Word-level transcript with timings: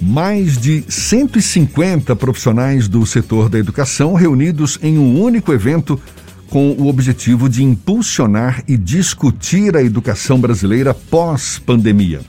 Mais 0.00 0.58
de 0.58 0.84
150 0.88 2.14
profissionais 2.16 2.86
do 2.86 3.04
setor 3.06 3.48
da 3.48 3.58
educação 3.58 4.14
reunidos 4.14 4.78
em 4.82 4.98
um 4.98 5.20
único 5.20 5.52
evento 5.52 6.00
com 6.48 6.72
o 6.72 6.86
objetivo 6.86 7.48
de 7.48 7.64
impulsionar 7.64 8.62
e 8.68 8.76
discutir 8.76 9.76
a 9.76 9.82
educação 9.82 10.38
brasileira 10.38 10.94
pós-pandemia. 10.94 12.20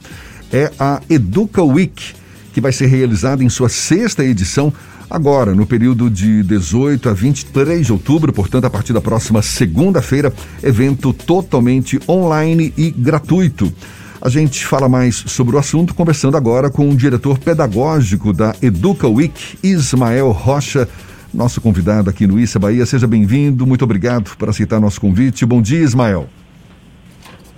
É 0.52 0.72
a 0.80 1.02
Educa 1.10 1.62
Week, 1.64 2.14
que 2.54 2.62
vai 2.62 2.72
ser 2.72 2.88
realizada 2.88 3.44
em 3.44 3.50
sua 3.50 3.70
sexta 3.70 4.24
edição 4.24 4.74
agora, 5.10 5.54
no 5.54 5.66
período 5.66 6.10
de 6.10 6.44
18 6.44 7.10
a 7.10 7.14
23 7.14 7.86
de 7.86 7.94
outubro, 7.94 8.34
portanto, 8.34 8.66
a 8.66 8.70
partir 8.70 8.94
da 8.94 9.02
próxima 9.02 9.42
segunda-feira, 9.42 10.34
evento 10.64 11.14
totalmente 11.14 12.00
online 12.08 12.74
e 12.78 12.92
gratuito. 12.92 13.72
A 14.20 14.30
gente 14.30 14.66
fala 14.66 14.90
mais 14.90 15.16
sobre 15.16 15.56
o 15.56 15.60
assunto 15.60 15.94
conversando 15.94 16.36
agora 16.36 16.72
com 16.72 16.90
o 16.90 16.96
diretor 16.96 17.38
pedagógico 17.38 18.34
da 18.34 18.56
Educa 18.64 19.08
Week, 19.08 19.58
Ismael 19.64 20.32
Rocha, 20.32 20.88
nosso 21.32 21.62
convidado 21.62 22.10
aqui 22.10 22.26
no 22.26 22.40
Issa 22.40 22.58
Bahia. 22.58 22.86
Seja 22.86 23.06
bem-vindo, 23.06 23.68
muito 23.68 23.84
obrigado 23.84 24.36
por 24.36 24.50
aceitar 24.50 24.80
nosso 24.80 25.00
convite. 25.00 25.46
Bom 25.46 25.62
dia, 25.62 25.80
Ismael. 25.80 26.28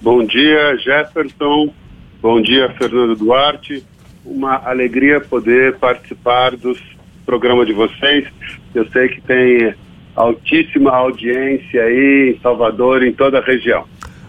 Bom 0.02 0.26
dia, 0.26 0.76
Jefferson. 0.78 1.74
Bom 2.22 2.42
dia, 2.42 2.70
Fernando 2.78 3.16
Duarte. 3.16 3.82
Uma 4.26 4.58
alegria 4.58 5.22
poder 5.22 5.78
participar 5.78 6.58
dos 6.58 6.78
programas 7.26 7.68
de 7.68 7.74
vocês. 7.74 8.28
Eu 8.76 8.86
sei 8.92 9.08
que 9.08 9.22
tem 9.22 9.74
altíssima 10.14 10.92
audiência 10.92 11.82
aí 11.84 12.36
em 12.36 12.42
Salvador, 12.42 13.02
em 13.02 13.14
toda 13.14 13.40
a 13.40 13.42
região. 13.42 13.86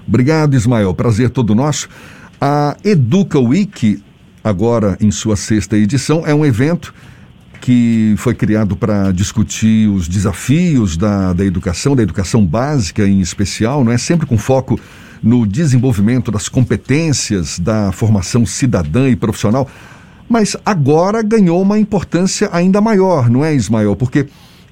Obrigado, 0.07 0.55
Ismael. 0.55 0.95
Prazer 0.95 1.31
todo 1.31 1.57
nosso. 1.57 1.89
A 2.43 2.75
Educa 2.83 3.39
Week, 3.39 4.03
agora 4.43 4.97
em 4.99 5.11
sua 5.11 5.37
sexta 5.37 5.77
edição, 5.77 6.27
é 6.27 6.35
um 6.35 6.43
evento 6.43 6.95
que 7.61 8.15
foi 8.17 8.35
criado 8.35 8.75
para 8.75 9.13
discutir 9.13 9.91
os 9.91 10.09
desafios 10.09 10.97
da, 10.97 11.35
da 11.35 11.45
educação, 11.45 11.95
da 11.95 12.03
educação 12.03 12.47
básica 12.47 13.07
em 13.07 13.21
especial, 13.21 13.85
não 13.85 13.93
é? 13.93 13.99
Sempre 13.99 14.27
com 14.27 14.39
foco 14.39 14.81
no 15.23 15.47
desenvolvimento 15.47 16.31
das 16.31 16.49
competências 16.49 17.59
da 17.59 17.93
formação 17.93 18.47
cidadã 18.47 19.11
e 19.11 19.17
profissional. 19.17 19.69
Mas 20.27 20.57
agora 20.65 21.23
ganhou 21.23 21.61
uma 21.61 21.79
importância 21.79 22.49
ainda 22.53 22.81
maior, 22.81 23.29
não 23.29 23.45
é, 23.45 23.55
Ismael? 23.55 23.95
Porque 23.95 24.29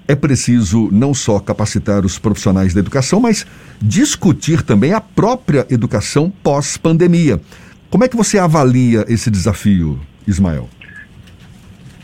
é 0.08 0.16
preciso 0.16 0.88
não 0.90 1.12
só 1.12 1.38
capacitar 1.38 2.04
os 2.06 2.18
profissionais 2.18 2.72
da 2.72 2.80
educação, 2.80 3.20
mas 3.20 3.46
discutir 3.80 4.62
também 4.62 4.94
a 4.94 5.02
própria 5.02 5.66
educação 5.70 6.32
pós-pandemia. 6.42 7.38
Como 7.90 8.04
é 8.04 8.08
que 8.08 8.16
você 8.16 8.38
avalia 8.38 9.04
esse 9.06 9.30
desafio, 9.30 10.00
Ismael? 10.26 10.66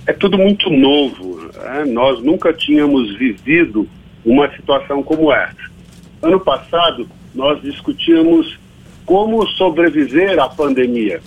É 0.07 0.13
tudo 0.13 0.37
muito 0.37 0.69
novo. 0.69 1.51
Né? 1.55 1.87
Nós 1.87 2.23
nunca 2.23 2.53
tínhamos 2.53 3.17
vivido 3.17 3.89
uma 4.23 4.55
situação 4.55 5.03
como 5.03 5.33
essa. 5.33 5.73
Ano 6.21 6.39
passado, 6.39 7.09
nós 7.35 7.61
discutíamos 7.63 8.59
como 9.07 9.47
sobreviver 9.49 10.39
à 10.39 10.49
pandemia. 10.49 11.23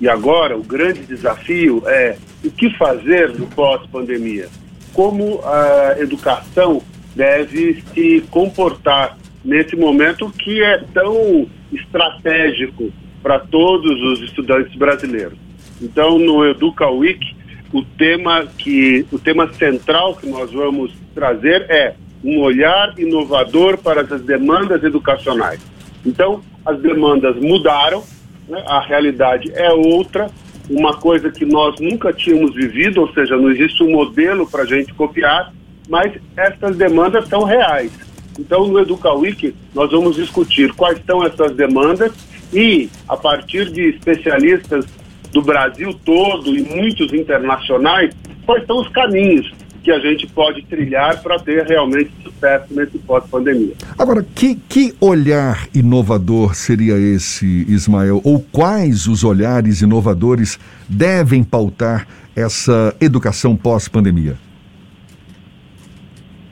E 0.00 0.08
agora, 0.08 0.56
o 0.56 0.62
grande 0.62 1.02
desafio 1.02 1.82
é 1.86 2.16
o 2.42 2.50
que 2.50 2.70
fazer 2.78 3.38
no 3.38 3.46
pós-pandemia 3.48 4.48
como 4.92 5.40
a 5.44 5.96
educação 5.98 6.82
deve 7.14 7.82
se 7.92 8.24
comportar 8.30 9.16
nesse 9.44 9.76
momento 9.76 10.30
que 10.30 10.62
é 10.62 10.78
tão 10.92 11.46
estratégico 11.72 12.92
para 13.22 13.38
todos 13.38 14.00
os 14.02 14.20
estudantes 14.22 14.74
brasileiros. 14.76 15.38
Então, 15.80 16.18
no 16.18 16.44
Educa 16.44 16.88
Week, 16.88 17.34
o 17.72 17.82
tema 17.82 18.46
que 18.46 19.06
o 19.10 19.18
tema 19.18 19.52
central 19.54 20.14
que 20.14 20.28
nós 20.28 20.52
vamos 20.52 20.92
trazer 21.14 21.66
é 21.68 21.94
um 22.22 22.40
olhar 22.40 22.94
inovador 22.98 23.78
para 23.78 24.02
as 24.02 24.22
demandas 24.22 24.82
educacionais. 24.84 25.60
Então, 26.04 26.40
as 26.64 26.78
demandas 26.80 27.36
mudaram, 27.36 28.04
né? 28.48 28.62
a 28.66 28.80
realidade 28.80 29.50
é 29.54 29.70
outra 29.72 30.30
uma 30.72 30.96
coisa 30.96 31.30
que 31.30 31.44
nós 31.44 31.78
nunca 31.78 32.12
tínhamos 32.12 32.54
vivido, 32.54 33.02
ou 33.02 33.12
seja, 33.12 33.36
não 33.36 33.50
existe 33.50 33.82
um 33.82 33.90
modelo 33.90 34.48
para 34.48 34.62
a 34.62 34.66
gente 34.66 34.92
copiar, 34.94 35.52
mas 35.88 36.12
essas 36.36 36.76
demandas 36.76 37.28
são 37.28 37.44
reais. 37.44 37.92
Então, 38.38 38.66
no 38.66 38.80
Educa 38.80 39.12
Week, 39.12 39.54
nós 39.74 39.90
vamos 39.90 40.16
discutir 40.16 40.72
quais 40.72 40.98
são 41.04 41.24
essas 41.24 41.52
demandas 41.54 42.12
e, 42.52 42.88
a 43.06 43.16
partir 43.16 43.70
de 43.70 43.90
especialistas 43.90 44.86
do 45.30 45.42
Brasil 45.42 45.92
todo 46.04 46.56
e 46.56 46.62
muitos 46.62 47.12
internacionais, 47.12 48.14
quais 48.46 48.66
são 48.66 48.80
os 48.80 48.88
caminhos 48.88 49.52
que 49.82 49.90
a 49.90 49.98
gente 49.98 50.26
pode 50.28 50.62
trilhar 50.62 51.20
para 51.22 51.38
ter 51.38 51.64
realmente 51.66 52.10
sucesso 52.22 52.66
nesse 52.70 52.98
pós-pandemia. 52.98 53.74
Agora, 53.98 54.24
que, 54.34 54.54
que 54.54 54.94
olhar 55.00 55.68
inovador 55.74 56.54
seria 56.54 56.96
esse, 56.96 57.46
Ismael? 57.68 58.20
Ou 58.24 58.40
quais 58.40 59.06
os 59.06 59.24
olhares 59.24 59.82
inovadores 59.82 60.58
devem 60.88 61.42
pautar 61.42 62.06
essa 62.36 62.94
educação 63.00 63.56
pós-pandemia? 63.56 64.36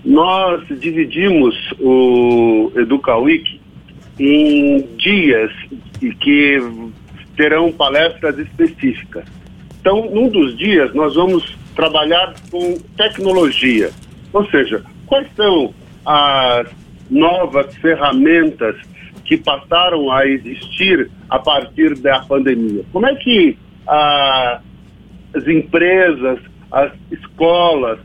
Nós 0.04 0.66
dividimos 0.80 1.54
o 1.78 2.72
Educa 2.74 3.16
Week 3.16 3.60
em 4.18 4.86
dias 4.96 5.52
que 5.98 6.62
terão 7.36 7.70
palestras 7.70 8.38
específicas. 8.38 9.24
Então, 9.80 10.10
num 10.10 10.28
dos 10.28 10.56
dias, 10.58 10.92
nós 10.94 11.14
vamos 11.14 11.56
trabalhar 11.74 12.34
com 12.50 12.78
tecnologia. 12.96 13.90
Ou 14.32 14.46
seja, 14.50 14.82
quais 15.06 15.28
são 15.34 15.74
as 16.04 16.68
novas 17.10 17.74
ferramentas 17.76 18.76
que 19.24 19.36
passaram 19.36 20.10
a 20.10 20.26
existir 20.26 21.10
a 21.28 21.38
partir 21.38 21.96
da 21.98 22.20
pandemia? 22.20 22.84
Como 22.92 23.06
é 23.06 23.14
que 23.16 23.56
ah, 23.86 24.60
as 25.34 25.46
empresas, 25.46 26.38
as 26.70 26.92
escolas 27.10 27.98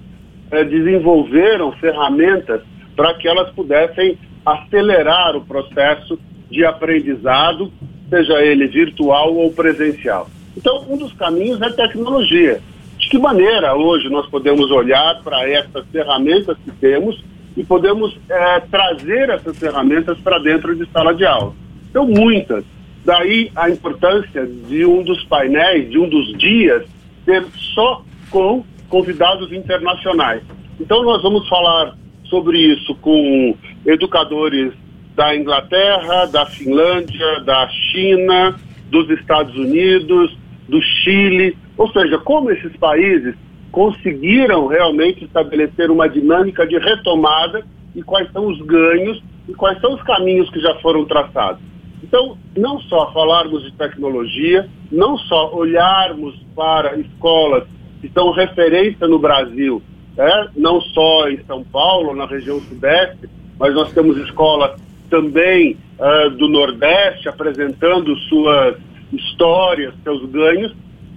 eh, 0.51 0.63
desenvolveram 0.63 1.71
ferramentas 1.73 2.61
para 2.95 3.13
que 3.15 3.27
elas 3.27 3.51
pudessem 3.51 4.17
acelerar 4.45 5.35
o 5.35 5.45
processo 5.45 6.19
de 6.49 6.63
aprendizado, 6.63 7.71
seja 8.09 8.41
ele 8.41 8.67
virtual 8.67 9.33
ou 9.35 9.51
presencial? 9.51 10.29
Então, 10.55 10.85
um 10.87 10.97
dos 10.97 11.11
caminhos 11.13 11.61
é 11.61 11.69
tecnologia. 11.71 12.61
De 13.05 13.11
que 13.11 13.19
maneira 13.19 13.75
hoje 13.75 14.09
nós 14.09 14.25
podemos 14.25 14.71
olhar 14.71 15.21
para 15.23 15.47
essas 15.47 15.85
ferramentas 15.91 16.57
que 16.65 16.71
temos 16.71 17.23
e 17.55 17.63
podemos 17.63 18.17
é, 18.27 18.59
trazer 18.61 19.29
essas 19.29 19.59
ferramentas 19.59 20.17
para 20.21 20.39
dentro 20.39 20.75
de 20.75 20.89
sala 20.91 21.13
de 21.13 21.23
aula? 21.23 21.53
Então, 21.87 22.07
muitas. 22.07 22.65
Daí 23.05 23.51
a 23.55 23.69
importância 23.69 24.47
de 24.47 24.83
um 24.87 25.03
dos 25.03 25.23
painéis, 25.25 25.87
de 25.91 25.99
um 25.99 26.09
dos 26.09 26.35
dias, 26.39 26.83
ser 27.23 27.45
só 27.75 28.01
com 28.31 28.65
convidados 28.89 29.53
internacionais. 29.53 30.41
Então, 30.79 31.03
nós 31.03 31.21
vamos 31.21 31.47
falar 31.47 31.95
sobre 32.23 32.57
isso 32.57 32.95
com 32.95 33.55
educadores 33.85 34.73
da 35.15 35.35
Inglaterra, 35.35 36.25
da 36.25 36.47
Finlândia, 36.47 37.39
da 37.41 37.69
China, 37.69 38.59
dos 38.89 39.07
Estados 39.11 39.55
Unidos, 39.55 40.35
do 40.67 40.81
Chile, 40.81 41.55
ou 41.77 41.89
seja, 41.91 42.17
como 42.19 42.51
esses 42.51 42.75
países 42.77 43.35
conseguiram 43.71 44.67
realmente 44.67 45.25
estabelecer 45.25 45.91
uma 45.91 46.07
dinâmica 46.07 46.65
de 46.65 46.77
retomada 46.77 47.65
e 47.93 48.01
quais 48.01 48.31
são 48.31 48.47
os 48.47 48.61
ganhos 48.61 49.21
e 49.47 49.53
quais 49.53 49.79
são 49.81 49.93
os 49.93 50.01
caminhos 50.03 50.49
que 50.49 50.59
já 50.59 50.75
foram 50.75 51.05
traçados. 51.05 51.61
Então, 52.03 52.37
não 52.55 52.79
só 52.81 53.11
falarmos 53.11 53.63
de 53.63 53.71
tecnologia, 53.73 54.69
não 54.91 55.17
só 55.17 55.53
olharmos 55.53 56.35
para 56.55 56.95
escolas 56.97 57.63
que 57.99 58.09
são 58.09 58.31
referência 58.31 59.07
no 59.07 59.19
Brasil, 59.19 59.81
né? 60.15 60.47
não 60.55 60.79
só 60.79 61.27
em 61.29 61.43
São 61.45 61.63
Paulo, 61.63 62.15
na 62.15 62.25
região 62.25 62.59
sudeste, 62.61 63.29
mas 63.59 63.73
nós 63.73 63.91
temos 63.93 64.17
escolas 64.17 64.79
também 65.09 65.77
uh, 65.99 66.29
do 66.31 66.47
Nordeste 66.47 67.27
apresentando 67.27 68.15
suas 68.29 68.77
histórias, 69.11 69.93
seus 70.03 70.25
ganhos, 70.29 70.75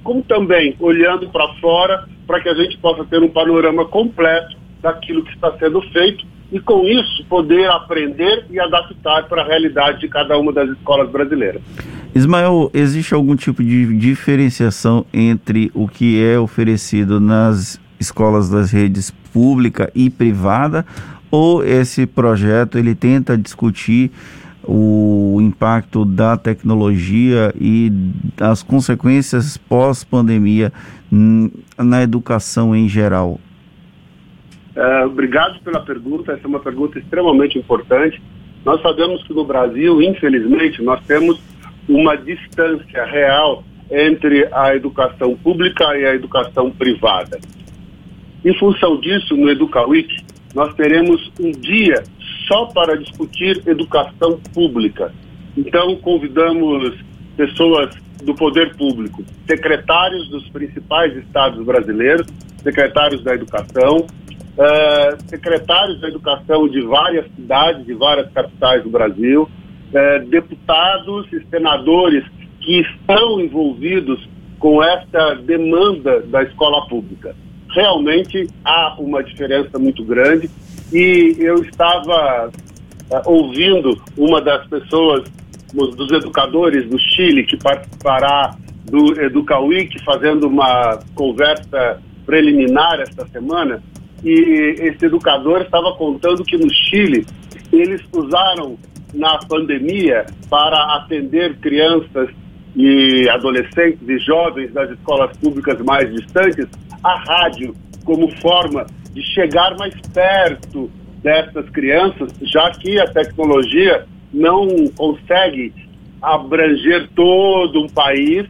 como 0.09 0.23
também 0.23 0.75
olhando 0.81 1.29
para 1.29 1.47
fora 1.61 2.09
para 2.27 2.41
que 2.41 2.49
a 2.49 2.55
gente 2.55 2.79
possa 2.79 3.05
ter 3.05 3.23
um 3.23 3.29
panorama 3.29 3.85
completo 3.85 4.57
daquilo 4.81 5.23
que 5.23 5.35
está 5.35 5.53
sendo 5.59 5.83
feito 5.93 6.25
e 6.51 6.59
com 6.59 6.83
isso 6.85 7.27
poder 7.29 7.69
aprender 7.69 8.47
e 8.51 8.59
adaptar 8.59 9.29
para 9.29 9.43
a 9.43 9.45
realidade 9.45 10.01
de 10.01 10.09
cada 10.09 10.39
uma 10.39 10.51
das 10.51 10.71
escolas 10.71 11.11
brasileiras. 11.11 11.61
Ismael, 12.15 12.71
existe 12.73 13.13
algum 13.13 13.37
tipo 13.37 13.63
de 13.63 13.99
diferenciação 13.99 15.05
entre 15.13 15.71
o 15.75 15.87
que 15.87 16.25
é 16.25 16.39
oferecido 16.39 17.21
nas 17.21 17.79
escolas 18.01 18.49
das 18.49 18.73
redes 18.73 19.11
pública 19.31 19.93
e 19.95 20.09
privada 20.09 20.87
ou 21.31 21.63
esse 21.63 22.07
projeto 22.07 22.79
ele 22.79 22.95
tenta 22.95 23.37
discutir 23.37 24.11
o 24.70 25.38
impacto 25.41 26.05
da 26.05 26.37
tecnologia 26.37 27.55
e 27.59 27.91
as 28.38 28.62
consequências 28.62 29.56
pós-pandemia 29.56 30.70
na 31.79 32.03
educação 32.03 32.76
em 32.76 32.87
geral? 32.87 33.41
É, 34.76 35.05
obrigado 35.06 35.59
pela 35.61 35.81
pergunta, 35.81 36.32
essa 36.32 36.43
é 36.44 36.47
uma 36.47 36.61
pergunta 36.61 36.99
extremamente 36.99 37.59
importante. 37.59 38.23
Nós 38.62 38.82
sabemos 38.82 39.23
que 39.25 39.32
no 39.32 39.44
Brasil, 39.44 40.03
infelizmente, 40.03 40.82
nós 40.82 41.00
temos 41.06 41.41
uma 41.88 42.14
distância 42.17 43.05
real 43.06 43.64
entre 43.91 44.47
a 44.53 44.76
educação 44.76 45.35
pública 45.35 45.97
e 45.97 46.05
a 46.05 46.14
educação 46.14 46.71
privada. 46.71 47.38
Em 48.44 48.56
função 48.59 49.00
disso, 49.00 49.35
no 49.35 49.49
EducaWeek, 49.49 50.14
nós 50.55 50.75
teremos 50.75 51.32
um 51.41 51.50
dia 51.53 52.05
só 52.49 52.65
para 52.67 52.97
discutir 52.97 53.62
educação 53.67 54.41
pública. 54.53 55.12
Então, 55.56 55.95
convidamos 55.97 56.97
pessoas 57.37 57.95
do 58.25 58.35
poder 58.35 58.75
público, 58.77 59.23
secretários 59.47 60.29
dos 60.29 60.49
principais 60.49 61.17
estados 61.17 61.65
brasileiros, 61.65 62.27
secretários 62.62 63.23
da 63.23 63.35
educação, 63.35 63.99
uh, 63.99 65.29
secretários 65.29 66.00
da 66.00 66.09
educação 66.09 66.69
de 66.69 66.81
várias 66.81 67.27
cidades, 67.37 67.87
de 67.87 67.95
várias 67.95 68.31
capitais 68.33 68.83
do 68.83 68.91
Brasil, 68.91 69.43
uh, 69.43 70.27
deputados 70.27 71.33
e 71.33 71.45
senadores 71.49 72.25
que 72.61 72.81
estão 72.81 73.41
envolvidos 73.41 74.29
com 74.59 74.83
esta 74.83 75.35
demanda 75.35 76.21
da 76.23 76.43
escola 76.43 76.87
pública. 76.89 77.37
Realmente 77.71 78.49
há 78.65 78.97
uma 78.99 79.23
diferença 79.23 79.79
muito 79.79 80.03
grande 80.05 80.50
e 80.93 81.37
eu 81.38 81.56
estava 81.62 82.49
uh, 82.49 83.31
ouvindo 83.31 84.00
uma 84.17 84.40
das 84.40 84.67
pessoas, 84.69 85.25
dos 85.73 86.11
educadores 86.12 86.88
do 86.88 86.99
Chile, 86.99 87.44
que 87.44 87.56
participará 87.58 88.56
do 88.87 89.20
Educa 89.20 89.58
Week, 89.58 90.02
fazendo 90.02 90.49
uma 90.49 90.99
conversa 91.14 92.00
preliminar 92.25 93.00
esta 93.00 93.26
semana, 93.29 93.82
e 94.25 94.75
esse 94.81 95.05
educador 95.05 95.62
estava 95.62 95.93
contando 95.94 96.43
que 96.43 96.56
no 96.56 96.69
Chile 96.73 97.26
eles 97.73 98.00
usaram 98.12 98.79
na 99.14 99.38
pandemia 99.38 100.26
para 100.49 100.96
atender 100.96 101.56
crianças 101.58 102.31
e 102.75 103.29
adolescentes 103.29 104.06
e 104.08 104.19
jovens 104.19 104.73
das 104.73 104.90
escolas 104.90 105.37
públicas 105.37 105.79
mais 105.81 106.12
distantes 106.12 106.67
a 107.02 107.17
rádio 107.17 107.75
como 108.05 108.29
forma 108.40 108.87
de 109.13 109.23
chegar 109.23 109.77
mais 109.77 109.95
perto 110.13 110.91
dessas 111.23 111.69
crianças, 111.71 112.33
já 112.43 112.71
que 112.71 113.01
a 113.01 113.07
tecnologia 113.07 114.07
não 114.33 114.89
consegue 114.97 115.73
abranger 116.21 117.09
todo 117.15 117.83
um 117.83 117.89
país 117.89 118.47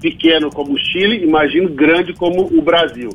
pequeno 0.00 0.50
como 0.50 0.74
o 0.74 0.78
Chile, 0.78 1.24
imagino 1.24 1.68
grande 1.68 2.12
como 2.12 2.46
o 2.46 2.60
Brasil. 2.60 3.10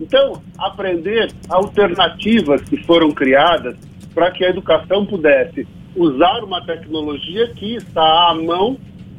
Então, 0.00 0.40
aprender 0.56 1.32
alternativas 1.48 2.62
que 2.62 2.76
foram 2.84 3.10
criadas 3.10 3.76
para 4.14 4.30
que 4.30 4.44
a 4.44 4.50
educação 4.50 5.04
pudesse 5.04 5.66
usar 5.96 6.44
uma 6.44 6.64
tecnologia 6.64 7.48
que 7.48 7.74
está 7.74 8.30
à 8.30 8.34
mão 8.34 8.78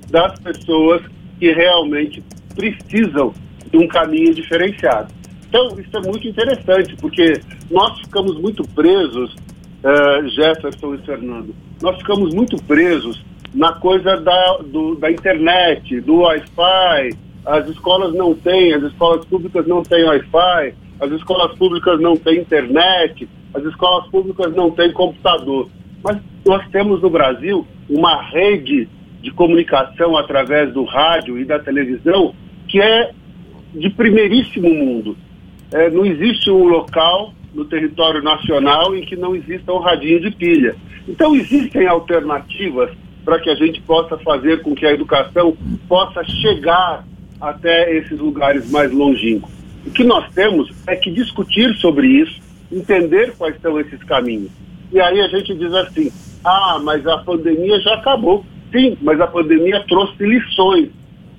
das 0.10 0.40
pessoas 0.40 1.02
que 1.38 1.52
realmente 1.52 2.24
precisam 2.56 3.34
de 3.70 3.78
um 3.78 3.88
caminho 3.88 4.34
diferenciado. 4.34 5.19
Então, 5.50 5.68
isso 5.80 5.98
é 5.98 6.02
muito 6.08 6.28
interessante, 6.28 6.96
porque 6.98 7.42
nós 7.72 8.00
ficamos 8.02 8.40
muito 8.40 8.64
presos, 8.70 9.34
uh, 9.34 10.30
Jefferson 10.30 10.94
e 10.94 10.98
Fernando, 11.00 11.56
nós 11.82 11.98
ficamos 11.98 12.34
muito 12.36 12.56
presos 12.64 13.20
na 13.54 13.74
coisa 13.74 14.18
da, 14.18 14.58
do, 14.58 14.94
da 14.96 15.12
internet, 15.12 16.02
do 16.02 16.18
Wi-Fi. 16.18 17.18
As 17.48 17.68
escolas 17.68 18.14
não 18.14 18.36
têm, 18.36 18.76
as 18.76 18.84
escolas 18.84 19.26
públicas 19.26 19.66
não 19.66 19.82
têm 19.82 20.04
Wi-Fi, 20.04 20.76
as 21.00 21.12
escolas 21.14 21.58
públicas 21.58 22.00
não 22.00 22.16
têm 22.16 22.42
internet, 22.42 23.28
as 23.52 23.64
escolas 23.64 24.08
públicas 24.10 24.54
não 24.54 24.70
têm 24.70 24.94
computador. 24.94 25.68
Mas 26.04 26.18
nós 26.46 26.68
temos 26.70 27.02
no 27.02 27.10
Brasil 27.10 27.66
uma 27.90 28.22
rede 28.22 28.88
de 29.20 29.32
comunicação 29.32 30.16
através 30.16 30.72
do 30.74 30.84
rádio 30.84 31.40
e 31.40 31.44
da 31.44 31.58
televisão 31.58 32.36
que 32.68 32.80
é 32.80 33.12
de 33.74 33.90
primeiríssimo 33.90 34.70
mundo 34.72 35.18
é, 35.72 35.90
não 35.90 36.06
existe 36.06 36.50
um 36.50 36.64
local 36.64 37.34
no 37.54 37.66
território 37.66 38.22
nacional 38.22 38.96
em 38.96 39.02
que 39.02 39.16
não 39.16 39.36
exista 39.36 39.72
um 39.74 39.80
radinho 39.80 40.20
de 40.20 40.32
pilha. 40.32 40.76
Então, 41.08 41.36
existem 41.36 41.88
alternativas 41.88 42.92
para 43.26 43.40
que 43.40 43.50
a 43.50 43.56
gente 43.56 43.82
possa 43.82 44.18
fazer 44.18 44.62
com 44.62 44.74
que 44.74 44.86
a 44.86 44.94
educação 44.94 45.56
possa 45.88 46.24
chegar 46.24 47.06
até 47.40 47.96
esses 47.96 48.20
lugares 48.20 48.70
mais 48.72 48.92
longínquos. 48.92 49.52
O 49.86 49.92
que 49.92 50.04
nós 50.04 50.32
temos 50.34 50.72
é 50.88 50.96
que 50.96 51.12
discutir 51.12 51.74
sobre 51.76 52.08
isso, 52.08 52.40
entender 52.72 53.34
quais 53.38 53.60
são 53.62 53.80
esses 53.80 54.02
caminhos. 54.04 54.52
E 54.92 55.00
aí 55.00 55.22
a 55.22 55.28
gente 55.28 55.54
diz 55.56 55.74
assim: 55.74 56.12
ah, 56.44 56.80
mas 56.84 57.06
a 57.08 57.18
pandemia 57.20 57.80
já 57.80 57.96
acabou. 57.96 58.46
Sim, 58.72 58.98
mas 59.02 59.20
a 59.20 59.28
pandemia 59.28 59.84
trouxe 59.88 60.24
lições 60.24 60.90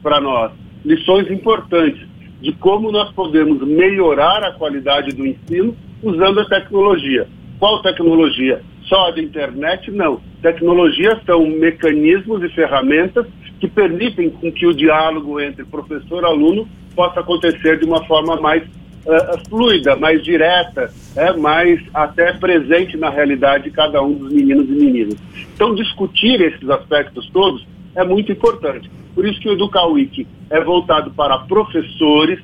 para 0.02 0.20
nós, 0.20 0.52
lições 0.84 1.30
importantes 1.30 2.09
de 2.40 2.52
como 2.52 2.90
nós 2.90 3.12
podemos 3.12 3.60
melhorar 3.66 4.42
a 4.42 4.52
qualidade 4.52 5.14
do 5.14 5.26
ensino 5.26 5.76
usando 6.02 6.40
a 6.40 6.44
tecnologia. 6.46 7.28
Qual 7.58 7.82
tecnologia? 7.82 8.62
Só 8.84 9.08
a 9.08 9.10
da 9.10 9.20
internet? 9.20 9.90
Não. 9.90 10.20
Tecnologias 10.40 11.18
são 11.24 11.46
mecanismos 11.46 12.42
e 12.42 12.48
ferramentas 12.48 13.26
que 13.60 13.68
permitem 13.68 14.30
com 14.30 14.50
que 14.50 14.66
o 14.66 14.74
diálogo 14.74 15.38
entre 15.38 15.64
professor 15.64 16.22
e 16.22 16.26
aluno 16.26 16.66
possa 16.96 17.20
acontecer 17.20 17.78
de 17.78 17.84
uma 17.84 18.02
forma 18.06 18.40
mais 18.40 18.62
uh, 18.62 19.48
fluida, 19.48 19.94
mais 19.96 20.22
direta, 20.24 20.90
é, 21.14 21.32
mais 21.36 21.80
até 21.92 22.32
presente 22.32 22.96
na 22.96 23.10
realidade 23.10 23.64
de 23.64 23.70
cada 23.70 24.02
um 24.02 24.14
dos 24.14 24.32
meninos 24.32 24.68
e 24.68 24.72
meninas. 24.72 25.16
Então, 25.54 25.74
discutir 25.74 26.40
esses 26.40 26.68
aspectos 26.70 27.28
todos 27.30 27.66
é 27.94 28.02
muito 28.02 28.32
importante. 28.32 28.90
Por 29.14 29.26
isso 29.26 29.40
que 29.40 29.48
o 29.48 29.52
EducaWiki 29.52 30.26
é 30.48 30.60
voltado 30.62 31.10
para 31.10 31.38
professores 31.38 32.40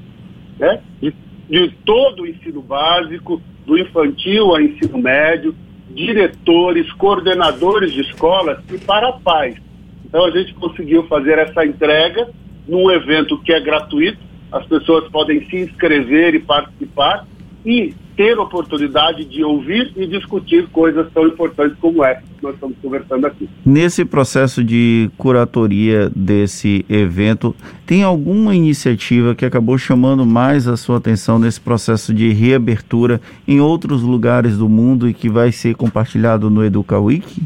né, 0.59 0.81
de, 1.01 1.15
de 1.49 1.71
todo 1.85 2.23
o 2.23 2.27
ensino 2.27 2.63
básico, 2.63 3.41
do 3.65 3.79
infantil 3.79 4.51
ao 4.51 4.61
ensino 4.61 4.99
médio, 4.99 5.55
diretores, 5.91 6.91
coordenadores 6.93 7.93
de 7.93 8.01
escolas 8.03 8.59
e 8.73 8.79
para 8.79 9.13
pais. 9.13 9.57
Então 10.05 10.25
a 10.25 10.31
gente 10.31 10.55
conseguiu 10.55 11.05
fazer 11.05 11.39
essa 11.39 11.65
entrega 11.65 12.29
num 12.67 12.91
evento 12.91 13.39
que 13.39 13.53
é 13.53 13.61
gratuito, 13.61 14.19
as 14.51 14.65
pessoas 14.67 15.09
podem 15.11 15.45
se 15.49 15.57
inscrever 15.57 16.35
e 16.35 16.41
participar 16.41 17.27
e 17.65 17.95
ter 18.17 18.39
oportunidade 18.39 19.25
de 19.27 19.45
ouvir 19.45 19.93
e 19.95 20.07
discutir 20.07 20.67
coisas 20.69 21.07
tão 21.13 21.27
importantes 21.27 21.77
como 21.79 22.03
essa 22.03 22.23
que 22.23 22.43
nós 22.43 22.55
estamos 22.55 22.77
conversando 22.83 23.27
aqui. 23.27 23.49
Nesse 23.65 24.05
processo 24.05 24.65
de 24.65 25.11
curatoria 25.19 26.11
desse 26.17 26.85
evento, 26.89 27.55
tem 27.85 28.03
alguma 28.03 28.55
iniciativa 28.55 29.35
que 29.35 29.45
acabou 29.45 29.77
chamando 29.77 30.25
mais 30.25 30.67
a 30.67 30.77
sua 30.77 30.97
atenção 30.97 31.39
nesse 31.39 31.61
processo 31.61 32.15
de 32.15 32.33
reabertura 32.33 33.21
em 33.47 33.61
outros 33.61 34.03
lugares 34.03 34.57
do 34.57 34.69
mundo 34.69 35.09
e 35.09 35.15
que 35.15 35.29
vai 35.29 35.53
ser 35.53 35.75
compartilhado 35.75 36.49
no 36.49 36.65
EducaWiki? 36.65 37.43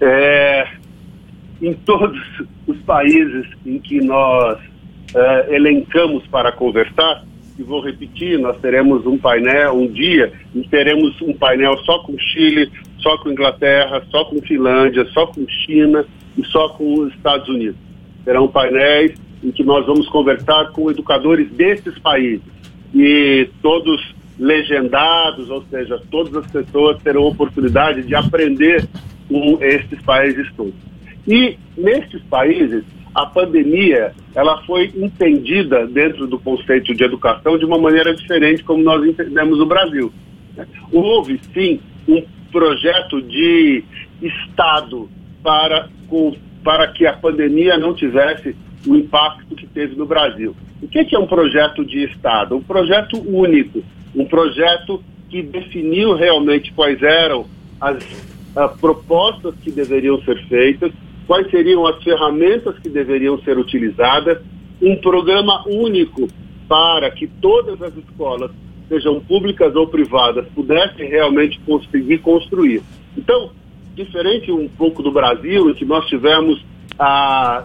É, 0.00 0.66
em 1.60 1.74
todos 1.74 2.18
os 2.66 2.78
países 2.78 3.46
em 3.66 3.78
que 3.78 4.00
nós 4.00 4.58
é, 5.14 5.54
elencamos 5.54 6.26
para 6.28 6.50
conversar, 6.52 7.24
e 7.60 7.62
vou 7.62 7.82
repetir, 7.82 8.38
nós 8.38 8.58
teremos 8.58 9.04
um 9.06 9.18
painel, 9.18 9.74
um 9.74 9.86
dia, 9.86 10.32
teremos 10.70 11.20
um 11.20 11.34
painel 11.34 11.76
só 11.84 11.98
com 11.98 12.18
Chile, 12.18 12.70
só 12.98 13.18
com 13.18 13.30
Inglaterra, 13.30 14.02
só 14.10 14.24
com 14.24 14.40
Finlândia, 14.40 15.04
só 15.12 15.26
com 15.26 15.46
China 15.46 16.06
e 16.38 16.44
só 16.46 16.70
com 16.70 17.00
os 17.00 17.12
Estados 17.12 17.46
Unidos. 17.50 17.76
Serão 18.24 18.48
painéis 18.48 19.12
em 19.44 19.50
que 19.50 19.62
nós 19.62 19.84
vamos 19.84 20.08
conversar 20.08 20.70
com 20.72 20.90
educadores 20.90 21.50
desses 21.50 21.98
países. 21.98 22.40
E 22.94 23.46
todos 23.60 24.14
legendados, 24.38 25.50
ou 25.50 25.62
seja, 25.70 26.00
todas 26.10 26.34
as 26.34 26.50
pessoas 26.50 27.02
terão 27.02 27.24
oportunidade 27.24 28.02
de 28.04 28.14
aprender 28.14 28.88
com 29.28 29.58
esses 29.60 30.00
países 30.00 30.50
todos. 30.56 30.74
E 31.28 31.58
nesses 31.76 32.22
países, 32.22 32.84
a 33.14 33.26
pandemia 33.26 34.12
ela 34.34 34.62
foi 34.62 34.92
entendida 34.96 35.86
dentro 35.86 36.26
do 36.26 36.38
conceito 36.38 36.94
de 36.94 37.02
educação 37.02 37.58
de 37.58 37.64
uma 37.64 37.78
maneira 37.78 38.14
diferente 38.14 38.62
como 38.62 38.82
nós 38.82 39.04
entendemos 39.04 39.58
no 39.58 39.66
Brasil. 39.66 40.12
Houve 40.92 41.40
sim 41.52 41.80
um 42.08 42.22
projeto 42.50 43.20
de 43.22 43.84
Estado 44.22 45.08
para, 45.42 45.88
com, 46.08 46.34
para 46.62 46.88
que 46.88 47.06
a 47.06 47.12
pandemia 47.12 47.78
não 47.78 47.94
tivesse 47.94 48.54
o 48.86 48.94
impacto 48.94 49.54
que 49.54 49.66
teve 49.66 49.96
no 49.96 50.06
Brasil. 50.06 50.54
O 50.82 50.88
que 50.88 51.14
é 51.14 51.18
um 51.18 51.26
projeto 51.26 51.84
de 51.84 52.04
Estado? 52.04 52.56
Um 52.56 52.62
projeto 52.62 53.18
único, 53.18 53.82
um 54.14 54.24
projeto 54.24 55.02
que 55.28 55.42
definiu 55.42 56.14
realmente 56.14 56.72
quais 56.72 57.02
eram 57.02 57.46
as 57.80 58.02
uh, 58.02 58.76
propostas 58.80 59.54
que 59.62 59.70
deveriam 59.70 60.20
ser 60.22 60.42
feitas, 60.46 60.92
quais 61.30 61.48
seriam 61.48 61.86
as 61.86 62.02
ferramentas 62.02 62.76
que 62.80 62.88
deveriam 62.88 63.40
ser 63.42 63.56
utilizadas, 63.56 64.42
um 64.82 64.96
programa 64.96 65.62
único 65.64 66.26
para 66.68 67.08
que 67.08 67.28
todas 67.28 67.80
as 67.80 67.96
escolas, 67.96 68.50
sejam 68.88 69.20
públicas 69.20 69.76
ou 69.76 69.86
privadas, 69.86 70.44
pudessem 70.56 71.08
realmente 71.08 71.60
conseguir 71.60 72.18
construir. 72.18 72.82
Então, 73.16 73.52
diferente 73.94 74.50
um 74.50 74.68
pouco 74.68 75.04
do 75.04 75.12
Brasil, 75.12 75.70
em 75.70 75.74
que 75.74 75.84
nós 75.84 76.04
tivemos 76.06 76.66
a, 76.98 77.64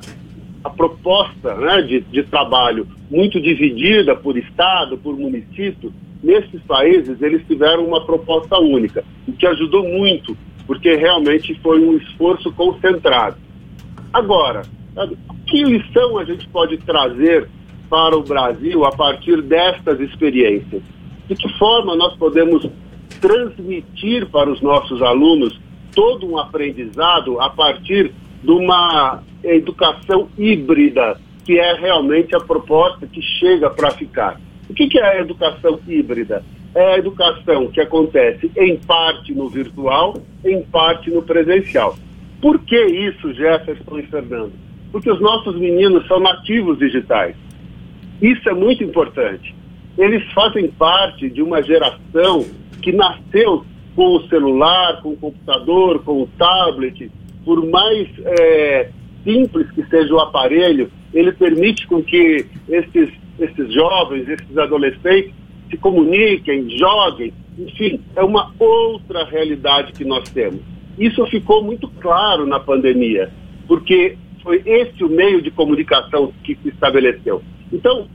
a 0.64 0.70
proposta 0.70 1.56
né, 1.56 1.82
de, 1.82 2.02
de 2.02 2.22
trabalho 2.22 2.88
muito 3.10 3.42
dividida 3.42 4.16
por 4.16 4.38
estado, 4.38 4.96
por 4.96 5.18
município, 5.18 5.92
nesses 6.22 6.62
países 6.68 7.20
eles 7.20 7.42
tiveram 7.48 7.84
uma 7.84 8.06
proposta 8.06 8.60
única, 8.60 9.04
o 9.28 9.34
que 9.34 9.48
ajudou 9.48 9.84
muito, 9.90 10.38
porque 10.68 10.96
realmente 10.96 11.60
foi 11.64 11.80
um 11.80 11.98
esforço 11.98 12.52
concentrado. 12.52 13.44
Agora, 14.16 14.62
que 15.46 15.62
lição 15.62 16.18
a 16.18 16.24
gente 16.24 16.48
pode 16.48 16.78
trazer 16.78 17.50
para 17.90 18.16
o 18.16 18.24
Brasil 18.24 18.86
a 18.86 18.92
partir 18.96 19.42
destas 19.42 20.00
experiências? 20.00 20.82
De 21.28 21.36
que 21.36 21.50
forma 21.60 21.98
nós 21.98 22.16
podemos 22.16 22.66
transmitir 23.20 24.26
para 24.28 24.50
os 24.50 24.62
nossos 24.62 25.02
alunos 25.02 25.60
todo 25.94 26.26
um 26.26 26.38
aprendizado 26.38 27.42
a 27.42 27.50
partir 27.50 28.14
de 28.42 28.52
uma 28.52 29.22
educação 29.44 30.30
híbrida, 30.38 31.20
que 31.44 31.60
é 31.60 31.74
realmente 31.74 32.34
a 32.34 32.40
proposta 32.40 33.06
que 33.06 33.22
chega 33.22 33.70
para 33.70 33.92
ficar? 33.92 34.40
O 34.70 34.74
que, 34.74 34.88
que 34.88 34.98
é 34.98 35.18
a 35.18 35.20
educação 35.20 35.78
híbrida? 35.86 36.42
É 36.74 36.94
a 36.94 36.98
educação 36.98 37.68
que 37.68 37.82
acontece 37.82 38.50
em 38.56 38.78
parte 38.78 39.34
no 39.34 39.50
virtual, 39.50 40.14
em 40.46 40.64
parte 40.64 41.12
no 41.12 41.22
presencial. 41.22 41.98
Por 42.42 42.60
que 42.60 42.80
isso, 42.86 43.34
Jefferson 43.34 44.00
e 44.00 44.04
Fernando? 44.04 44.54
Porque 44.92 45.12
os 45.12 45.20
nossos 45.20 45.58
meninos 45.58 46.08
são 46.08 46.20
nativos 46.20 46.78
digitais. 46.80 47.36
Isso 48.22 48.48
é 48.50 48.54
muito 48.54 48.84
importante. 48.84 49.56
Eles 49.98 50.24
fazem 50.34 50.70
parte 50.70 51.30
de 51.30 51.42
uma 51.42 51.62
geração 51.62 52.46
que 52.82 52.92
nasceu 52.92 53.66
com 53.96 54.16
o 54.16 54.28
celular, 54.28 55.02
com 55.02 55.10
o 55.10 55.18
computador, 55.18 56.04
com 56.04 56.22
o 56.22 56.28
tablet. 56.38 57.10
Por 57.44 57.66
mais 57.66 58.08
é, 58.24 58.90
simples 59.24 59.72
que 59.72 59.84
seja 59.88 60.14
o 60.14 60.20
aparelho, 60.20 60.92
ele 61.14 61.32
permite 61.32 61.88
com 61.88 62.04
que 62.04 62.46
esses, 62.68 63.10
esses 63.40 63.74
jovens, 63.74 64.28
esses 64.28 64.58
adolescentes 64.58 65.34
se 65.70 65.78
comuniquem, 65.78 66.70
joguem. 66.78 67.34
Enfim, 67.58 68.02
é 68.16 68.24
uma 68.24 68.54
outra 68.60 69.24
realidade 69.26 69.94
que 69.94 70.04
nós 70.04 70.30
temos. 70.30 70.62
Isso 70.98 71.26
ficou 71.28 71.64
muito 71.64 71.90
claro 72.00 72.46
na 72.46 72.60
pandemia, 72.60 73.30
porque 73.68 74.18
foi 74.42 74.62
esse 74.66 75.04
o 75.04 75.10
meio 75.10 75.42
de 75.42 75.52
comunicação 75.52 76.32
que 76.44 76.56
se 76.56 76.70
estabeleceu. 76.70 77.42
Então, 77.72 78.08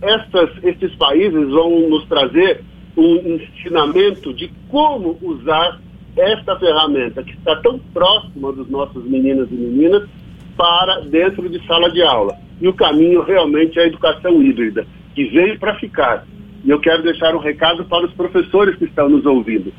essas, 0.00 0.50
esses 0.62 0.94
países 0.96 1.48
vão 1.50 1.88
nos 1.88 2.06
trazer 2.06 2.62
um 2.96 3.16
ensinamento 3.16 4.32
de 4.32 4.50
como 4.68 5.18
usar 5.22 5.80
esta 6.16 6.58
ferramenta 6.58 7.22
que 7.22 7.32
está 7.32 7.56
tão 7.56 7.78
próxima 7.78 8.52
dos 8.52 8.68
nossos 8.68 9.04
meninos 9.04 9.48
e 9.50 9.54
meninas 9.54 10.08
para 10.56 11.00
dentro 11.00 11.48
de 11.48 11.64
sala 11.66 11.90
de 11.90 12.02
aula. 12.02 12.36
E 12.60 12.68
o 12.68 12.74
caminho 12.74 13.22
realmente 13.22 13.78
é 13.78 13.84
a 13.84 13.86
educação 13.86 14.42
híbrida, 14.42 14.86
que 15.14 15.24
veio 15.24 15.58
para 15.58 15.74
ficar. 15.76 16.26
E 16.62 16.70
eu 16.70 16.78
quero 16.78 17.02
deixar 17.02 17.34
um 17.34 17.38
recado 17.38 17.84
para 17.86 18.06
os 18.06 18.12
professores 18.12 18.76
que 18.76 18.84
estão 18.84 19.08
nos 19.08 19.24
ouvindo 19.24 19.72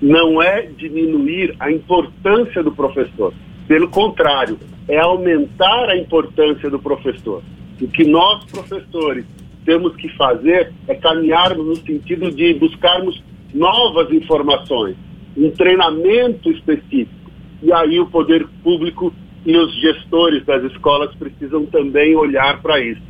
não 0.00 0.42
é 0.42 0.62
diminuir 0.62 1.54
a 1.60 1.70
importância 1.70 2.62
do 2.62 2.72
professor. 2.72 3.34
Pelo 3.68 3.88
contrário, 3.88 4.58
é 4.88 4.98
aumentar 4.98 5.88
a 5.90 5.96
importância 5.96 6.70
do 6.70 6.78
professor. 6.78 7.42
O 7.80 7.88
que 7.88 8.04
nós, 8.04 8.44
professores, 8.46 9.24
temos 9.64 9.94
que 9.96 10.08
fazer 10.16 10.72
é 10.88 10.94
caminharmos 10.94 11.66
no 11.66 11.76
sentido 11.76 12.30
de 12.30 12.54
buscarmos 12.54 13.22
novas 13.54 14.10
informações, 14.12 14.96
um 15.36 15.50
treinamento 15.50 16.50
específico. 16.50 17.30
E 17.62 17.72
aí 17.72 18.00
o 18.00 18.06
poder 18.06 18.46
público 18.62 19.12
e 19.44 19.56
os 19.56 19.72
gestores 19.80 20.44
das 20.44 20.64
escolas 20.64 21.14
precisam 21.14 21.66
também 21.66 22.16
olhar 22.16 22.60
para 22.60 22.80
isso, 22.80 23.02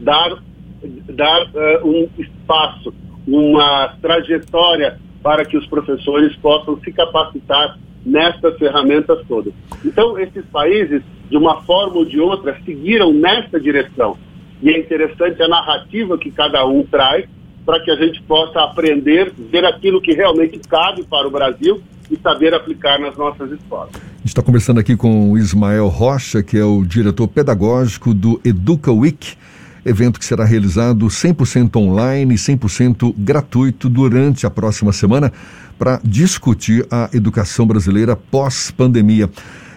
dar, 0.00 0.42
dar 1.08 1.46
uh, 1.46 1.88
um 1.88 2.08
espaço, 2.18 2.92
uma 3.26 3.96
trajetória 4.00 4.98
para 5.24 5.42
que 5.46 5.56
os 5.56 5.66
professores 5.66 6.36
possam 6.36 6.78
se 6.80 6.92
capacitar 6.92 7.78
nessas 8.04 8.58
ferramentas 8.58 9.18
todas. 9.26 9.54
Então, 9.82 10.18
esses 10.18 10.44
países, 10.52 11.02
de 11.30 11.36
uma 11.38 11.62
forma 11.62 11.96
ou 11.96 12.04
de 12.04 12.20
outra, 12.20 12.54
seguiram 12.62 13.10
nessa 13.10 13.58
direção. 13.58 14.18
E 14.62 14.68
é 14.68 14.78
interessante 14.78 15.42
a 15.42 15.48
narrativa 15.48 16.18
que 16.18 16.30
cada 16.30 16.66
um 16.66 16.84
traz 16.84 17.24
para 17.64 17.80
que 17.82 17.90
a 17.90 17.96
gente 17.96 18.20
possa 18.24 18.60
aprender, 18.60 19.32
ver 19.50 19.64
aquilo 19.64 19.98
que 19.98 20.12
realmente 20.12 20.58
cabe 20.68 21.02
para 21.04 21.26
o 21.26 21.30
Brasil 21.30 21.82
e 22.10 22.18
saber 22.18 22.52
aplicar 22.52 23.00
nas 23.00 23.16
nossas 23.16 23.50
escolas. 23.50 23.92
Está 24.22 24.42
conversando 24.42 24.78
aqui 24.78 24.94
com 24.94 25.30
o 25.30 25.38
Ismael 25.38 25.88
Rocha, 25.88 26.42
que 26.42 26.58
é 26.58 26.64
o 26.64 26.84
diretor 26.84 27.28
pedagógico 27.28 28.12
do 28.12 28.38
Educa 28.44 28.92
Week 28.92 29.34
evento 29.84 30.18
que 30.18 30.24
será 30.24 30.44
realizado 30.44 31.06
100% 31.06 31.76
online, 31.76 32.34
100% 32.34 33.14
gratuito 33.16 33.88
durante 33.88 34.46
a 34.46 34.50
próxima 34.50 34.92
semana 34.92 35.32
para 35.78 36.00
discutir 36.02 36.86
a 36.90 37.10
educação 37.12 37.66
brasileira 37.66 38.16
pós-pandemia. 38.16 39.30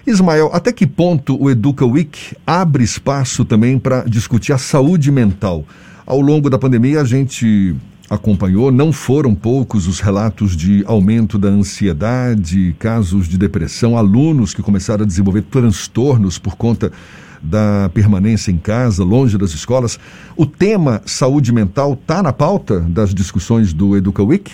Ismael, 0.06 0.50
até 0.54 0.72
que 0.72 0.88
ponto 0.88 1.42
o 1.42 1.50
Educa 1.50 1.86
Week 1.86 2.36
abre 2.46 2.84
espaço 2.84 3.44
também 3.44 3.78
para 3.78 4.04
discutir 4.04 4.54
a 4.54 4.58
saúde 4.58 5.12
mental? 5.12 5.66
Ao 6.06 6.22
longo 6.22 6.50
da 6.50 6.58
pandemia, 6.58 7.02
a 7.02 7.04
gente 7.04 7.76
acompanhou, 8.10 8.72
não 8.72 8.94
foram 8.94 9.36
poucos 9.36 9.86
os 9.86 10.00
relatos 10.00 10.56
de 10.56 10.82
aumento 10.88 11.38
da 11.38 11.50
ansiedade, 11.50 12.74
casos 12.80 13.28
de 13.28 13.38
depressão, 13.38 13.98
alunos 13.98 14.54
que 14.54 14.62
começaram 14.62 15.04
a 15.04 15.08
desenvolver 15.08 15.42
transtornos 15.42 16.40
por 16.40 16.56
conta 16.56 16.92
da 17.42 17.90
permanência 17.94 18.52
em 18.52 18.58
casa, 18.58 19.04
longe 19.04 19.38
das 19.38 19.52
escolas. 19.52 20.00
O 20.36 20.46
tema 20.46 21.02
saúde 21.06 21.54
mental 21.54 21.94
está 21.94 22.22
na 22.22 22.34
pauta 22.34 22.80
das 22.82 23.14
discussões 23.14 23.74
do 23.74 23.96
Educa 23.96 24.24
Week? 24.24 24.52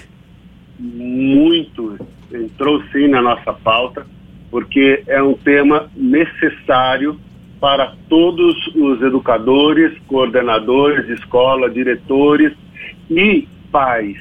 Muito. 0.79 1.97
Entrou 2.31 2.81
sim 2.91 3.07
na 3.07 3.21
nossa 3.21 3.53
pauta, 3.53 4.05
porque 4.49 5.03
é 5.07 5.21
um 5.21 5.33
tema 5.33 5.89
necessário 5.95 7.19
para 7.59 7.95
todos 8.09 8.55
os 8.75 9.01
educadores, 9.01 9.97
coordenadores 10.07 11.07
de 11.07 11.13
escola, 11.13 11.69
diretores 11.69 12.51
e 13.09 13.47
pais. 13.71 14.17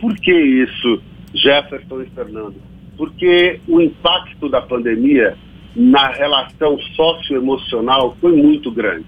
Por 0.00 0.16
que 0.16 0.32
isso, 0.32 1.00
Jefferson 1.32 2.02
e 2.02 2.06
Fernando? 2.06 2.56
Porque 2.96 3.60
o 3.68 3.80
impacto 3.80 4.48
da 4.48 4.60
pandemia 4.60 5.36
na 5.74 6.08
relação 6.08 6.78
socioemocional 6.94 8.16
foi 8.20 8.36
muito 8.36 8.70
grande. 8.70 9.06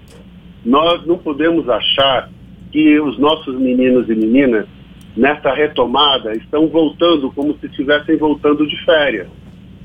Nós 0.65 1.05
não 1.05 1.17
podemos 1.17 1.69
achar 1.69 2.29
que 2.71 2.99
os 2.99 3.17
nossos 3.17 3.57
meninos 3.57 4.09
e 4.09 4.15
meninas, 4.15 4.65
nessa 5.15 5.53
retomada, 5.53 6.33
estão 6.33 6.67
voltando 6.67 7.31
como 7.31 7.57
se 7.59 7.67
estivessem 7.67 8.17
voltando 8.17 8.67
de 8.67 8.75
férias, 8.83 9.27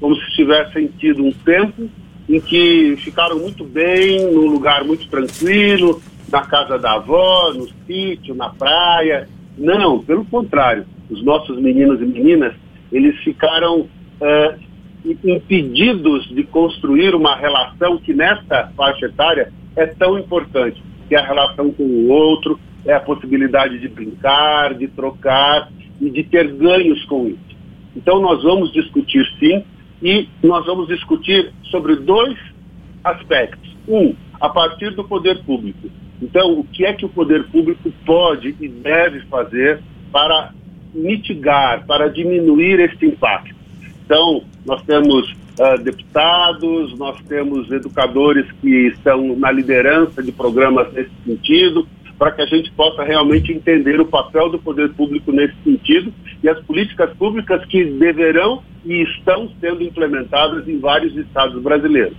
como 0.01 0.17
se 0.17 0.33
tivessem 0.35 0.89
tido 0.99 1.25
um 1.25 1.33
tempo 1.33 1.89
em 2.29 2.41
que 2.41 2.97
ficaram 2.99 3.39
muito 3.39 3.65
bem, 3.65 4.33
num 4.33 4.47
lugar 4.47 4.85
muito 4.85 5.09
tranquilo, 5.09 6.03
na 6.31 6.43
casa 6.43 6.79
da 6.79 6.95
avó, 6.95 7.53
no 7.53 7.69
sítio, 7.87 8.35
na 8.35 8.49
praia. 8.51 9.29
Não, 9.57 10.03
pelo 10.03 10.25
contrário, 10.25 10.87
os 11.11 11.23
nossos 11.23 11.61
meninos 11.61 12.01
e 12.01 12.05
meninas, 12.07 12.55
eles 12.91 13.17
ficaram 13.23 13.81
uh, 13.81 14.59
impedidos 15.04 16.28
de 16.28 16.44
construir 16.44 17.14
uma 17.14 17.35
relação 17.37 17.99
que 17.99 18.14
nesta 18.14 18.68
faixa 18.76 19.06
etária 19.06 19.52
é 19.76 19.87
tão 19.87 20.18
importante, 20.18 20.82
que 21.09 21.14
é 21.14 21.18
a 21.18 21.26
relação 21.26 21.73
com 21.73 21.82
o 21.82 22.09
outro, 22.09 22.59
é 22.85 22.94
a 22.94 23.00
possibilidade 23.00 23.78
de 23.78 23.88
brincar, 23.88 24.75
de 24.75 24.88
trocar 24.88 25.68
e 26.00 26.11
de 26.11 26.23
ter 26.25 26.52
ganhos 26.52 27.04
com 27.06 27.26
isso. 27.26 27.56
Então 27.97 28.21
nós 28.21 28.42
vamos 28.42 28.73
discutir 28.73 29.25
sim 29.38 29.64
e 30.02 30.28
nós 30.42 30.64
vamos 30.66 30.88
discutir 30.88 31.52
sobre 31.71 31.97
dois 31.97 32.38
aspectos. 33.04 33.71
Um, 33.88 34.14
a 34.42 34.49
partir 34.49 34.90
do 34.90 35.04
poder 35.04 35.44
público. 35.44 35.88
Então, 36.21 36.59
o 36.59 36.64
que 36.64 36.85
é 36.85 36.92
que 36.92 37.04
o 37.04 37.09
poder 37.09 37.44
público 37.44 37.92
pode 38.04 38.56
e 38.61 38.68
deve 38.68 39.21
fazer 39.26 39.80
para 40.11 40.52
mitigar, 40.92 41.87
para 41.87 42.09
diminuir 42.09 42.80
este 42.80 43.06
impacto? 43.06 43.62
Então, 44.12 44.42
nós 44.66 44.83
temos 44.83 45.26
uh, 45.33 45.83
deputados, 45.83 46.99
nós 46.99 47.19
temos 47.23 47.71
educadores 47.71 48.45
que 48.61 48.88
estão 48.88 49.35
na 49.38 49.50
liderança 49.50 50.23
de 50.23 50.31
programas 50.31 50.92
nesse 50.92 51.11
sentido, 51.25 51.88
para 52.19 52.31
que 52.33 52.42
a 52.42 52.47
gente 52.47 52.71
possa 52.73 53.02
realmente 53.04 53.50
entender 53.50 53.99
o 54.02 54.04
papel 54.04 54.50
do 54.50 54.59
poder 54.59 54.90
público 54.90 55.33
nesse 55.33 55.54
sentido 55.64 56.12
e 56.42 56.49
as 56.50 56.61
políticas 56.64 57.11
públicas 57.16 57.64
que 57.64 57.87
deverão 57.87 58.62
e 58.85 59.02
estão 59.02 59.50
sendo 59.59 59.83
implementadas 59.83 60.69
em 60.69 60.78
vários 60.78 61.16
estados 61.16 61.62
brasileiros. 61.62 62.14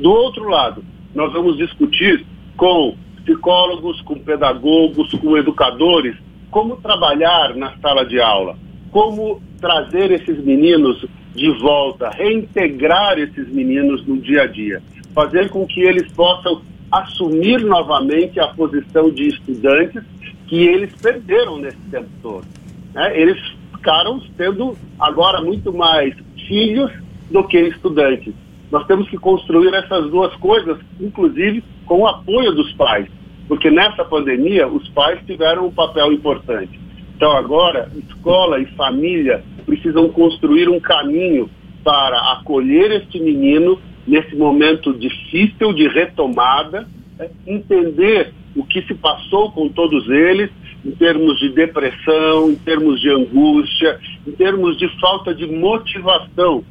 Do 0.00 0.10
outro 0.10 0.48
lado, 0.48 0.82
nós 1.14 1.32
vamos 1.32 1.56
discutir 1.58 2.26
com 2.56 2.96
psicólogos, 3.22 4.00
com 4.00 4.18
pedagogos, 4.18 5.12
com 5.12 5.38
educadores, 5.38 6.16
como 6.50 6.74
trabalhar 6.78 7.54
na 7.54 7.76
sala 7.76 8.04
de 8.04 8.20
aula, 8.20 8.56
como 8.90 9.40
trazer 9.60 10.10
esses 10.10 10.44
meninos 10.44 11.06
de 11.36 11.50
volta, 11.60 12.08
reintegrar 12.10 13.18
esses 13.18 13.46
meninos 13.48 14.04
no 14.06 14.16
dia 14.16 14.42
a 14.42 14.46
dia, 14.46 14.82
fazer 15.14 15.50
com 15.50 15.66
que 15.66 15.80
eles 15.82 16.10
possam 16.12 16.62
assumir 16.90 17.60
novamente 17.60 18.40
a 18.40 18.48
posição 18.48 19.10
de 19.10 19.28
estudantes 19.28 20.02
que 20.46 20.66
eles 20.66 20.92
perderam 20.94 21.58
nesse 21.58 21.78
tempo 21.90 22.08
todo. 22.22 22.46
Né? 22.94 23.20
Eles 23.20 23.38
ficaram 23.74 24.20
sendo 24.36 24.76
agora 24.98 25.42
muito 25.42 25.72
mais 25.72 26.14
filhos 26.48 26.90
do 27.30 27.44
que 27.44 27.58
estudantes. 27.58 28.32
Nós 28.70 28.86
temos 28.86 29.08
que 29.08 29.18
construir 29.18 29.72
essas 29.74 30.10
duas 30.10 30.34
coisas, 30.36 30.78
inclusive 31.00 31.62
com 31.84 32.00
o 32.00 32.06
apoio 32.06 32.52
dos 32.52 32.72
pais, 32.72 33.06
porque 33.46 33.70
nessa 33.70 34.04
pandemia 34.04 34.66
os 34.66 34.88
pais 34.88 35.20
tiveram 35.26 35.66
um 35.66 35.72
papel 35.72 36.12
importante. 36.12 36.85
Então 37.16 37.32
agora, 37.32 37.90
escola 38.08 38.60
e 38.60 38.66
família 38.76 39.42
precisam 39.64 40.08
construir 40.10 40.68
um 40.68 40.78
caminho 40.78 41.48
para 41.82 42.18
acolher 42.32 42.90
este 42.92 43.18
menino 43.18 43.80
nesse 44.06 44.36
momento 44.36 44.92
difícil 44.92 45.72
de 45.72 45.88
retomada, 45.88 46.86
né? 47.18 47.30
entender 47.46 48.34
o 48.54 48.64
que 48.64 48.82
se 48.82 48.94
passou 48.94 49.50
com 49.50 49.68
todos 49.68 50.08
eles 50.10 50.50
em 50.84 50.90
termos 50.92 51.38
de 51.40 51.48
depressão, 51.48 52.50
em 52.50 52.54
termos 52.54 53.00
de 53.00 53.10
angústia, 53.10 53.98
em 54.26 54.32
termos 54.32 54.76
de 54.76 54.88
falta 55.00 55.34
de 55.34 55.46
motivação. 55.46 56.62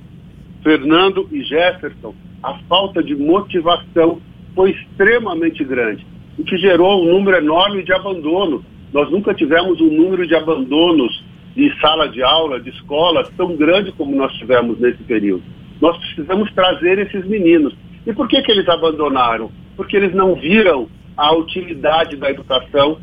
Fernando 0.64 1.28
e 1.32 1.44
Jefferson, 1.44 2.14
a 2.42 2.54
falta 2.70 3.04
de 3.04 3.16
motivação 3.16 4.22
foi 4.54 4.72
extremamente 4.72 5.64
grande, 5.64 6.06
o 6.38 6.44
que 6.44 6.58
gerou 6.58 7.04
um 7.04 7.12
número 7.12 7.38
enorme 7.38 7.84
de 7.84 7.92
abandono. 7.92 8.64
Nós 8.94 9.10
nunca 9.12 9.34
tivemos 9.34 9.80
um 9.82 9.92
número 9.92 10.26
de 10.28 10.36
abandonos 10.36 11.24
de 11.56 11.74
sala 11.80 12.10
de 12.10 12.22
aula, 12.22 12.60
de 12.60 12.70
escola, 12.70 13.24
tão 13.38 13.56
grande 13.56 13.92
como 13.94 14.16
nós 14.16 14.34
tivemos 14.34 14.78
nesse 14.80 15.02
período. 15.04 15.44
Nós 15.82 15.98
precisamos 15.98 16.52
trazer 16.54 17.00
esses 17.00 17.26
meninos. 17.26 17.74
E 18.06 18.14
por 18.14 18.28
que, 18.28 18.42
que 18.42 18.52
eles 18.52 18.68
abandonaram? 18.68 19.50
Porque 19.76 19.96
eles 19.96 20.14
não 20.14 20.36
viram 20.36 20.88
a 21.16 21.34
utilidade 21.34 22.18
da 22.18 22.30
educação 22.30 23.00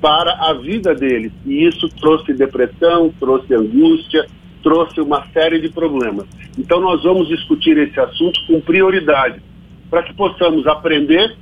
para 0.00 0.32
a 0.32 0.54
vida 0.54 0.94
deles. 0.94 1.30
E 1.44 1.66
isso 1.66 1.88
trouxe 2.00 2.32
depressão, 2.32 3.12
trouxe 3.20 3.54
angústia, 3.54 4.26
trouxe 4.62 5.00
uma 5.00 5.26
série 5.32 5.60
de 5.60 5.68
problemas. 5.68 6.26
Então 6.58 6.80
nós 6.80 7.02
vamos 7.02 7.28
discutir 7.28 7.76
esse 7.76 8.00
assunto 8.00 8.40
com 8.46 8.60
prioridade, 8.60 9.40
para 9.90 10.02
que 10.02 10.14
possamos 10.14 10.66
aprender, 10.66 11.36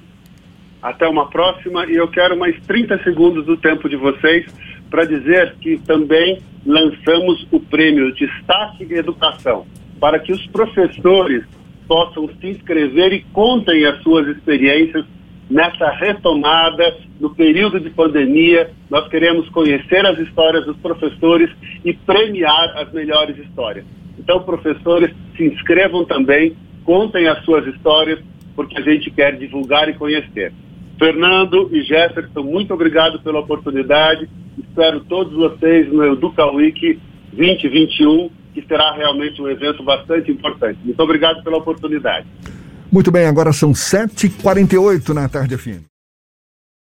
Até 0.82 1.06
uma 1.06 1.28
próxima 1.28 1.86
e 1.86 1.96
eu 1.96 2.08
quero 2.08 2.38
mais 2.38 2.58
30 2.66 3.02
segundos 3.02 3.44
do 3.44 3.56
tempo 3.56 3.88
de 3.88 3.96
vocês 3.96 4.46
para 4.90 5.04
dizer 5.04 5.54
que 5.60 5.78
também 5.78 6.40
lançamos 6.64 7.46
o 7.50 7.60
prêmio 7.60 8.12
Destaque 8.14 8.92
Educação 8.92 9.66
para 10.00 10.18
que 10.18 10.32
os 10.32 10.44
professores 10.46 11.44
possam 11.86 12.28
se 12.40 12.48
inscrever 12.48 13.12
e 13.12 13.20
contem 13.32 13.84
as 13.84 14.02
suas 14.02 14.26
experiências 14.28 15.04
nessa 15.50 15.90
retomada, 15.90 16.96
no 17.20 17.34
período 17.34 17.78
de 17.78 17.90
pandemia. 17.90 18.70
Nós 18.88 19.08
queremos 19.08 19.48
conhecer 19.50 20.06
as 20.06 20.18
histórias 20.18 20.64
dos 20.64 20.76
professores 20.78 21.50
e 21.84 21.92
premiar 21.92 22.78
as 22.78 22.90
melhores 22.92 23.36
histórias. 23.38 23.84
Então, 24.18 24.42
professores, 24.42 25.10
se 25.36 25.44
inscrevam 25.44 26.04
também, 26.04 26.56
contem 26.84 27.26
as 27.26 27.44
suas 27.44 27.66
histórias, 27.66 28.20
porque 28.54 28.78
a 28.78 28.82
gente 28.82 29.10
quer 29.10 29.36
divulgar 29.36 29.88
e 29.88 29.94
conhecer. 29.94 30.52
Fernando 31.00 31.70
e 31.72 31.82
Jefferson, 31.82 32.42
muito 32.42 32.74
obrigado 32.74 33.22
pela 33.22 33.40
oportunidade. 33.40 34.28
Espero 34.58 35.00
todos 35.00 35.32
vocês 35.32 35.90
no 35.90 36.04
Educa 36.04 36.44
Week 36.52 37.00
2021, 37.32 38.30
que 38.52 38.62
será 38.68 38.94
realmente 38.94 39.40
um 39.40 39.48
evento 39.48 39.82
bastante 39.82 40.30
importante. 40.30 40.78
Muito 40.84 41.02
obrigado 41.02 41.42
pela 41.42 41.56
oportunidade. 41.56 42.26
Muito 42.92 43.10
bem, 43.10 43.24
agora 43.24 43.50
são 43.50 43.72
7h48 43.72 45.14
na 45.14 45.26
tarde 45.26 45.56
fim. 45.56 45.89